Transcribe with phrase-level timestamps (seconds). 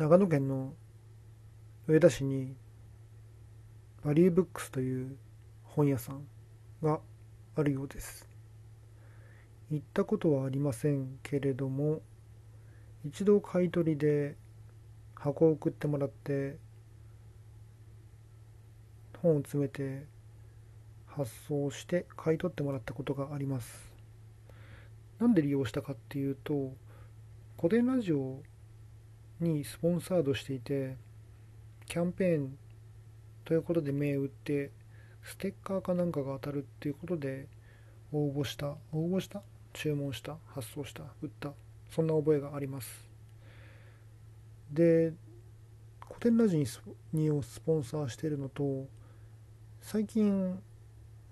[0.00, 0.72] 長野県の
[1.86, 2.56] 上田市に
[4.02, 5.18] バリューブックスという
[5.62, 6.26] 本屋さん
[6.82, 7.00] が
[7.54, 8.26] あるようです。
[9.70, 12.00] 行ったことはありませんけれども
[13.04, 14.36] 一度買い取りで
[15.16, 16.56] 箱を送ってもらって
[19.20, 20.06] 本を詰めて
[21.08, 23.92] 発送して買い取ってもらったことがあります。
[25.18, 26.72] なんで利用したかっていうと
[27.58, 28.42] 古典ラジオ
[29.40, 30.96] にスポンサードしていて
[31.86, 32.58] キャンペーン
[33.44, 34.70] ということで銘打って
[35.22, 37.46] ステッカーかなんかが当たるっていうことで
[38.12, 38.74] 応募した。
[38.92, 39.42] 応募した？
[39.72, 40.36] 注文した？
[40.46, 41.04] 発送した？
[41.22, 41.52] 売った？
[41.90, 43.08] そんな覚えがあります。
[44.72, 45.12] で
[46.06, 46.64] 古典ラジ
[47.12, 48.86] にをスポンサーしてるのと
[49.80, 50.58] 最近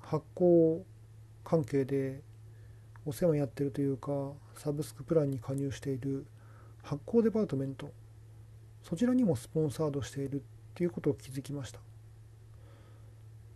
[0.00, 0.84] 発行
[1.44, 2.20] 関係で
[3.04, 6.26] お世話になってるというかサブスクプランに加入している
[6.82, 7.90] 発行デパートメント。
[8.82, 10.40] そちらにもスポンサードしているっ
[10.74, 11.80] ていうことを気づきました。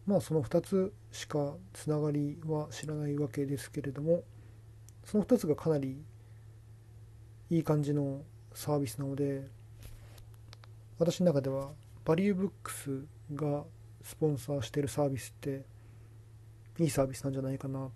[0.07, 4.25] まあその2つしかつながりは知らないわけですけれども
[5.05, 6.03] その2つがかなり
[7.51, 9.47] いい感じのサービスなので
[10.99, 11.71] 私の中では
[12.05, 13.65] バリューブックスが
[14.03, 15.65] スポンサーしてるサービスって
[16.79, 17.89] いいサービスなんじゃないかな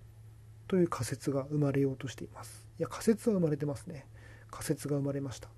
[0.68, 2.66] という仮説が生まれようとしています。
[2.78, 4.06] いや仮説は生まれてますね。
[4.56, 5.50] 仮説が生まれました。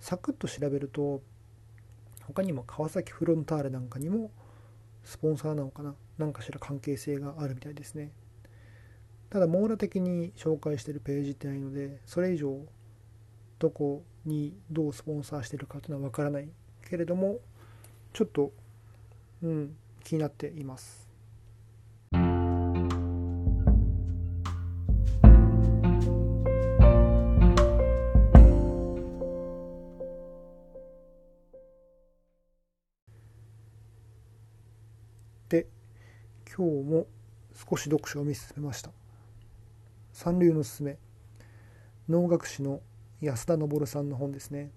[0.00, 1.22] サクッと調べると
[2.26, 4.32] 他にも川崎フロンターレなんかにも
[5.04, 5.94] スポンサーなのかな？
[6.18, 8.10] 何かしら関係性があるみたいですね。
[9.30, 12.58] ただ網羅的に紹介してるページってないのでそれ以上
[13.60, 16.48] どこにどうスポンサーしてるかというのは分からない
[16.88, 17.38] けれども
[18.12, 18.52] ちょっと
[19.42, 21.03] うん気になっています。
[36.56, 37.06] 今日も
[37.68, 38.92] 少し読書を見進めました。
[40.12, 40.98] 三流のすすめ。
[42.08, 42.80] 能楽師の
[43.20, 44.70] 安田昇さんの本ですね。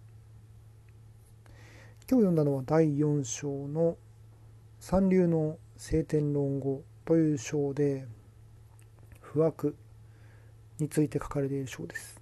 [2.09, 3.95] 今日読んだのは第4章の
[4.79, 8.07] 三流の聖典論語という章で
[9.21, 9.75] 不惑
[10.79, 12.19] について書かれている章です。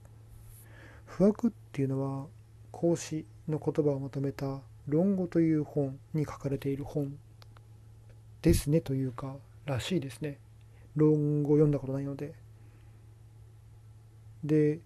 [1.06, 2.26] 不惑っていうのは
[2.72, 7.18] 孔子の言葉をまとめた論語という本に書かれている本
[8.46, 10.38] ですねというからしいですね。
[10.96, 12.36] 論語読んだことないので。
[14.44, 14.80] で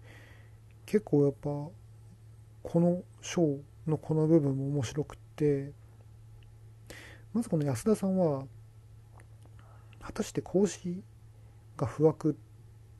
[0.85, 5.73] 結構やっぱこの章のこの部分も面白くって。
[7.33, 8.45] まずこの安田さんは
[9.99, 11.03] 果たして孔子
[11.75, 12.35] が不惑っ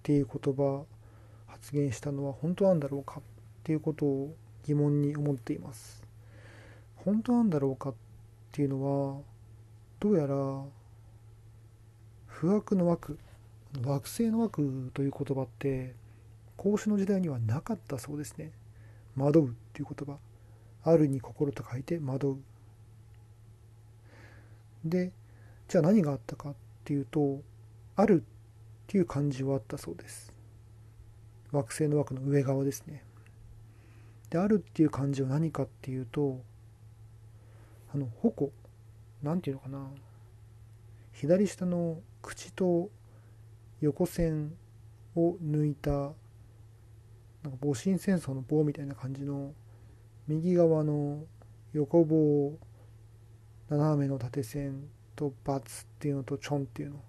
[0.04, 0.84] ていう言葉
[1.48, 3.24] 発言したのは本当なんだろうかっ
[3.64, 6.04] ていうことを疑問に思っています。
[6.98, 7.94] 本当なんだろうかっ
[8.52, 9.22] ていうのは
[10.00, 10.64] どうやら
[12.28, 13.20] 不惑の枠
[13.84, 15.94] 惑星の枠という言葉って
[16.56, 18.52] 孔子の時代にはなかったそうですね。
[19.16, 20.20] 惑うっていう言葉。
[20.84, 22.38] あるに心と書いて惑う。
[24.86, 25.12] で
[25.68, 26.56] じゃあ何があったかっ
[26.86, 27.42] ていうと
[27.98, 28.32] あるっ
[28.88, 30.32] ていう漢字はあったそうです。
[31.52, 33.04] 惑星の枠の上側ですね。
[34.30, 36.40] であるっていう漢字は何かっていうと
[37.94, 38.52] あの矛。
[39.24, 39.92] 何て言うのかな。
[41.14, 42.90] 左下の口と
[43.82, 44.54] 横線
[45.16, 49.54] を抜いたなんか戊辰戦争の棒みたいな感じの
[50.28, 51.24] 右側の
[51.74, 52.58] 横棒
[53.70, 57.02] 斜めの縦線と×っていうのとちょんっていうの。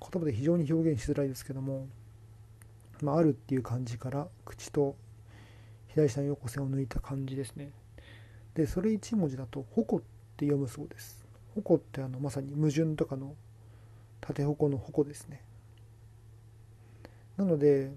[0.00, 1.86] 言葉で非常に表現しづらいですけども、
[3.02, 4.96] まあ、あるっていう感じから口と
[5.88, 7.70] 左下の横線を抜いた感じですね。
[8.54, 11.24] でそれ1文字だと「矛」っって読むそうです。
[11.54, 13.34] 矛ってあのまさに矛盾とかの
[14.20, 15.42] 縦矛の矛ですね。
[17.36, 17.92] なので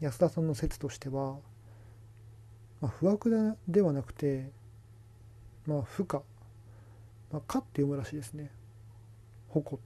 [0.00, 1.36] 安田さんの説としては、
[2.80, 4.50] まあ、不惑ではなくて
[5.66, 6.22] まあ不可、
[7.32, 8.50] まあ、かって読むらしいですね。
[9.48, 9.78] 矛。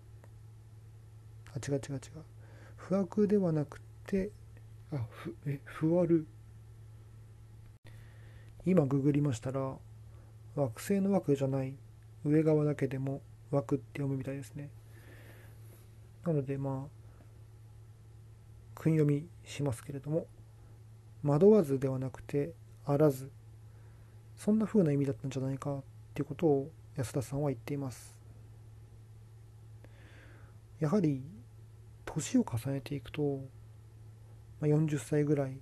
[1.54, 2.00] あ違う違う違う。
[2.76, 4.30] 不惑ではなくて
[4.92, 6.26] あふえ不悪。
[8.64, 9.76] 今ググりましたら
[10.54, 11.74] 惑星の枠じゃない。
[12.24, 13.20] 上側だけでも
[13.50, 14.70] 枠って読むみたいですね。
[16.24, 16.98] なのでまあ
[18.74, 20.26] 訓読みしますけれども
[21.24, 22.52] 惑わずではなくて
[22.84, 23.30] あらず
[24.36, 25.82] そんな風な意味だったんじゃないかっ
[26.14, 28.16] ていうことを安田さんは言っています。
[30.78, 31.22] やはり
[32.04, 33.40] 年を重ねていくと、
[34.60, 35.58] まあ、40歳ぐらい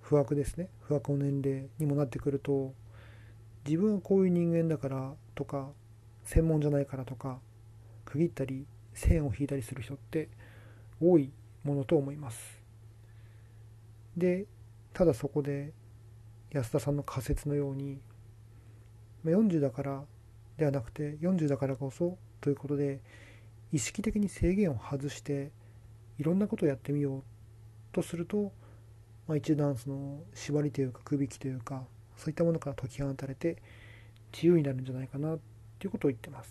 [0.00, 0.68] 不惑ですね。
[0.82, 2.72] 不惑の年齢にもなってくると
[3.66, 5.68] 自分はこういう人間だからとか
[6.26, 7.38] 専門じゃないからとか
[8.04, 10.28] 区切ったり線を引いたりする人って
[11.00, 11.30] 多い
[11.64, 12.60] ものと思います。
[14.16, 14.46] で
[14.92, 15.72] ただそこで
[16.50, 18.00] 安田さんの仮説のように
[19.24, 20.04] 40だから
[20.56, 23.00] ではなくて40だからこそということで
[23.72, 25.50] 意識的に制限を外して
[26.18, 27.22] いろんなことをやってみよう
[27.92, 28.52] とすると、
[29.28, 31.84] まあ、一段その縛りというか首引きというか
[32.16, 33.56] そういったものから解き放たれて
[34.32, 35.36] 自由になるんじゃないかな
[35.86, 36.50] いうことを言ってます。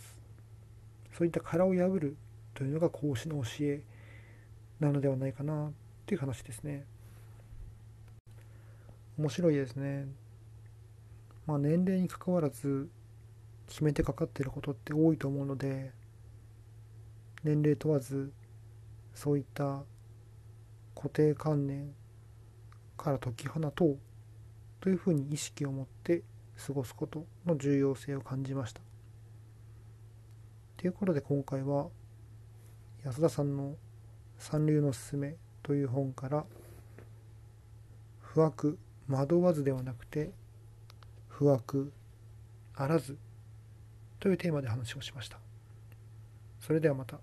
[1.18, 2.18] そういった殻を破る
[2.54, 3.82] というのが孔子の教え
[4.80, 5.72] なのではないかなっ
[6.06, 6.86] ていう話ですね。
[9.18, 10.08] 面白いですね。
[11.48, 12.90] まあ年齢にかかわらず
[13.68, 15.92] 決めてかかっていることって多いと思うので
[17.44, 18.32] 年齢問わず
[19.14, 19.84] そういった
[20.96, 21.94] 固定観念
[22.98, 23.98] から解き放とう
[24.82, 26.24] というふうに意識を持って
[26.66, 28.82] 過ごすことの重要性を感じました。
[30.78, 31.88] ということで今回は
[33.04, 33.76] 安田さんの
[34.38, 36.46] 「三流のすすめ」という本から
[38.20, 38.78] 「不惑
[39.08, 40.32] 惑わず」ではなくて
[41.30, 41.94] 「不惑
[42.74, 43.18] あらず」
[44.20, 45.40] というテーマで話をしました。
[46.60, 47.20] それではまた。